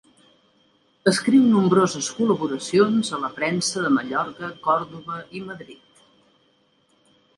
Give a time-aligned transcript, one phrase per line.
[1.11, 6.05] Escriu nombroses col·laboracions a la premsa de Mallorca, Còrdova i Madrid.